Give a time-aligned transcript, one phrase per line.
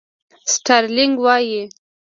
[0.53, 1.61] سټارلېنک وایي.